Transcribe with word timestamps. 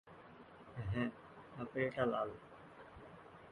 হ্যাঁ, 0.85 1.09
আপেলটা 1.57 2.03
লাল। 2.05 2.29